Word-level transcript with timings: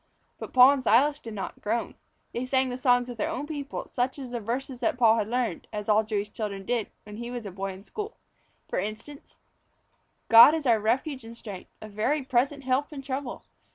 But 0.39 0.51
Paul 0.51 0.71
and 0.71 0.83
Silas 0.83 1.19
did 1.19 1.35
not 1.35 1.61
groan. 1.61 1.93
They 2.33 2.47
sang 2.47 2.69
the 2.69 2.77
songs 2.79 3.07
of 3.07 3.17
their 3.17 3.29
own 3.29 3.45
people, 3.45 3.85
such 3.93 4.17
as 4.17 4.31
the 4.31 4.39
verses 4.39 4.79
that 4.79 4.97
Paul 4.97 5.17
had 5.17 5.27
learned 5.27 5.67
as 5.71 5.87
all 5.87 6.03
Jewish 6.03 6.33
children 6.33 6.65
did 6.65 6.89
when 7.03 7.17
he 7.17 7.29
was 7.29 7.45
a 7.45 7.51
boy 7.51 7.73
at 7.73 7.85
school. 7.85 8.17
For 8.67 8.79
instance 8.79 9.35
God 10.27 10.55
is 10.55 10.65
our 10.65 10.79
refuge 10.79 11.23
and 11.23 11.37
strength, 11.37 11.69
A 11.83 11.87
very 11.87 12.23
present 12.23 12.63
help 12.63 12.91
in 12.91 13.03
trouble. 13.03 13.43